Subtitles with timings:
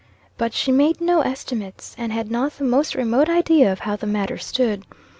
[0.35, 4.07] But she made no estimates, and had not the most remote idea of how the
[4.07, 4.83] matter stood.